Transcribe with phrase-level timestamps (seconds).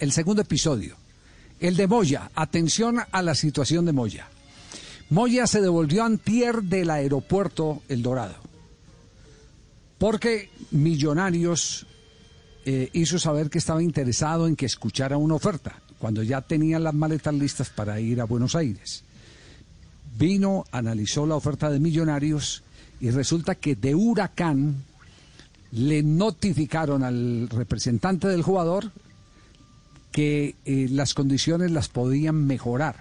[0.00, 0.96] el segundo episodio.
[1.60, 2.30] El de Moya.
[2.34, 4.28] Atención a la situación de Moya.
[5.10, 8.36] Moya se devolvió antier del aeropuerto El Dorado.
[9.98, 11.86] Porque Millonarios
[12.64, 16.94] eh, hizo saber que estaba interesado en que escuchara una oferta, cuando ya tenía las
[16.94, 19.04] maletas listas para ir a Buenos Aires.
[20.18, 22.62] Vino, analizó la oferta de Millonarios
[23.00, 24.82] y resulta que de Huracán
[25.72, 28.90] le notificaron al representante del jugador
[30.16, 32.96] que eh, las condiciones las podían mejorar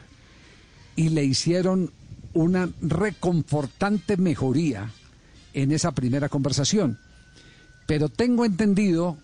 [0.98, 1.92] y le hicieron
[2.34, 4.92] una reconfortante mejoría
[5.54, 7.00] en esa primera conversación.
[7.88, 9.18] Pero tengo entendido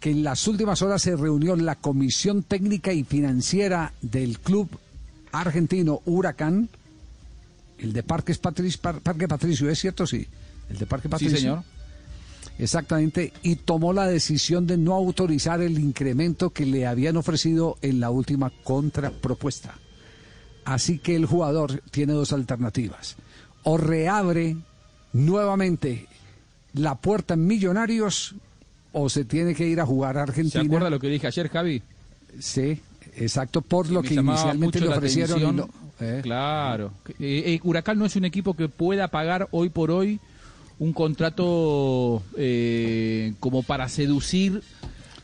[0.00, 4.68] que en las últimas horas se reunió la Comisión Técnica y Financiera del Club
[5.32, 6.68] Argentino Huracán,
[7.78, 10.06] el de Parques Patricio, Parque Patricio, ¿es cierto?
[10.06, 10.26] Sí,
[10.68, 11.36] el de Parque Patricio.
[11.38, 11.64] Sí, señor.
[12.60, 18.00] Exactamente, y tomó la decisión de no autorizar el incremento que le habían ofrecido en
[18.00, 19.78] la última contrapropuesta.
[20.66, 23.16] Así que el jugador tiene dos alternativas.
[23.62, 24.56] O reabre
[25.14, 26.06] nuevamente
[26.74, 28.34] la puerta en Millonarios
[28.92, 30.62] o se tiene que ir a jugar a Argentina.
[30.62, 31.82] ¿Se acuerda lo que dije ayer, Javi?
[32.38, 32.78] Sí,
[33.16, 35.66] exacto, por lo que inicialmente le ofrecieron.
[35.98, 36.20] ¿eh?
[36.22, 36.92] Claro.
[37.08, 37.14] Eh,
[37.46, 40.20] eh, Huracán no es un equipo que pueda pagar hoy por hoy
[40.80, 42.22] un contrato
[43.38, 44.62] como para seducir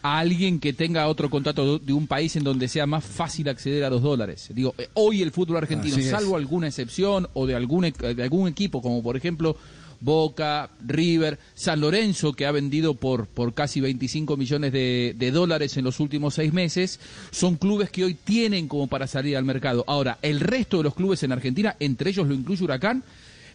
[0.02, 3.82] a alguien que tenga otro contrato de un país en donde sea más fácil acceder
[3.82, 4.48] a los dólares.
[4.54, 9.02] Digo, hoy el fútbol argentino, salvo alguna excepción o de algún, de algún equipo, como
[9.02, 9.56] por ejemplo
[10.00, 15.76] Boca, River, San Lorenzo, que ha vendido por, por casi 25 millones de, de, dólares
[15.76, 19.84] en los últimos seis meses, son clubes que hoy tienen como para salir al mercado.
[19.86, 23.02] Ahora, el resto de los clubes en Argentina, entre ellos lo incluye Huracán,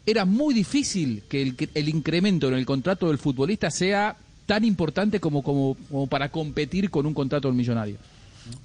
[0.05, 5.19] era muy difícil que el, el incremento en el contrato del futbolista sea tan importante
[5.19, 7.97] como, como, para competir con un contrato del millonario.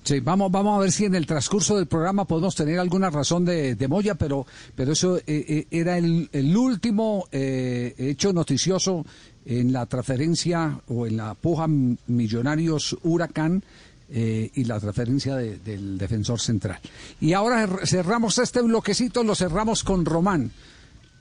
[0.02, 3.44] Sí, vamos, vamos a ver si en el transcurso del programa podemos tener alguna razón
[3.44, 9.04] de, de Moya, pero, pero eso eh, eh, era el, el último eh, hecho noticioso
[9.44, 13.62] en la transferencia o en la puja Millonarios Huracán
[14.08, 16.78] y la transferencia de, del defensor central.
[17.20, 20.52] Y ahora cerramos este bloquecito, lo cerramos con Román.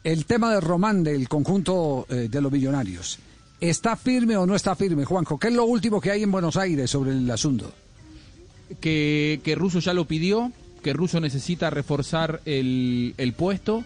[0.05, 3.19] El tema de Román del conjunto de los Millonarios.
[3.59, 5.37] ¿Está firme o no está firme, Juanjo?
[5.37, 7.73] ¿Qué es lo último que hay en Buenos Aires sobre el asunto?
[8.79, 10.51] que, que Russo ya lo pidió,
[10.83, 13.83] que Russo necesita reforzar el, el puesto.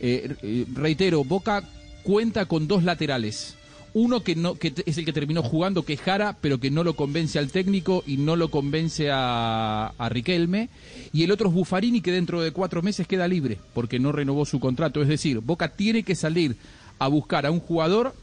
[0.00, 1.62] Eh, eh, reitero, Boca
[2.02, 3.56] cuenta con dos laterales.
[3.94, 6.82] Uno que, no, que es el que terminó jugando, que es Jara, pero que no
[6.82, 10.70] lo convence al técnico y no lo convence a, Riquelme.
[11.12, 14.46] Y el otro es Buffarini, que dentro de cuatro meses queda libre, porque no renovó
[14.46, 15.02] su contrato.
[15.02, 16.56] Es decir, Boca tiene que salir
[16.98, 18.14] a buscar a un jugador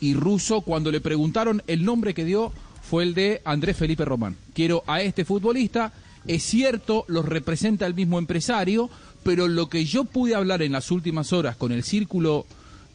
[0.00, 2.52] y Russo, cuando le preguntaron el nombre que dio,
[2.82, 4.36] fue el de Andrés Felipe Román.
[4.54, 5.92] Quiero a este futbolista,
[6.26, 8.88] es cierto, los representa el mismo empresario,
[9.22, 12.46] pero lo que yo pude hablar en las últimas horas con el círculo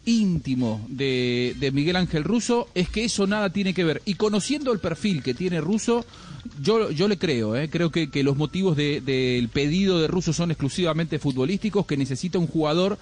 [0.06, 4.02] íntimo de, Miguel Ángel Russo es que eso nada tiene que ver.
[4.06, 6.06] Y conociendo el perfil que tiene Russo,
[6.62, 7.70] yo, yo le creo, ¿eh?
[7.70, 12.48] creo que, que, los motivos del pedido de Russo son exclusivamente futbolísticos, que necesita un
[12.48, 12.98] jugador,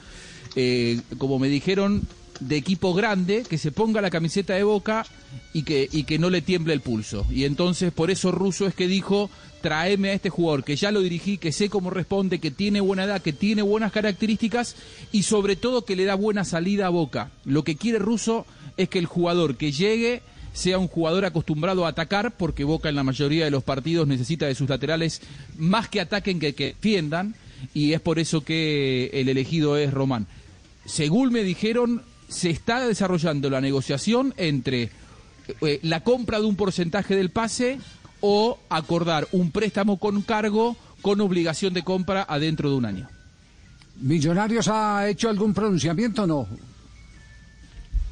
[0.55, 2.03] eh, como me dijeron,
[2.39, 5.05] de equipo grande que se ponga la camiseta de Boca
[5.53, 7.25] y que, y que no le tiemble el pulso.
[7.31, 9.29] Y entonces por eso Russo es que dijo,
[9.61, 13.05] tráeme a este jugador que ya lo dirigí, que sé cómo responde, que tiene buena
[13.05, 14.75] edad, que tiene buenas características
[15.11, 17.31] y sobre todo que le da buena salida a Boca.
[17.45, 18.45] Lo que quiere Russo
[18.77, 20.21] es que el jugador que llegue
[20.53, 24.45] sea un jugador acostumbrado a atacar, porque Boca en la mayoría de los partidos necesita
[24.45, 25.21] de sus laterales
[25.57, 27.35] más que ataquen que que defiendan,
[27.73, 30.27] y es por eso que el elegido es Román.
[30.85, 34.89] Según me dijeron, se está desarrollando la negociación entre
[35.61, 37.79] eh, la compra de un porcentaje del pase
[38.21, 43.09] o acordar un préstamo con cargo con obligación de compra adentro de un año.
[43.99, 46.47] ¿Millonarios ha hecho algún pronunciamiento o no?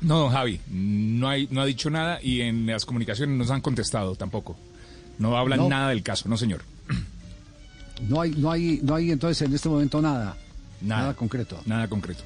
[0.01, 3.51] No, don Javi, no, hay, no ha dicho nada y en las comunicaciones no nos
[3.51, 4.57] han contestado tampoco.
[5.19, 6.61] No hablan nada del caso, no señor.
[8.09, 10.35] No hay, no hay, no hay entonces en este momento nada.
[10.81, 11.61] Nada, nada concreto.
[11.66, 12.23] Nada concreto.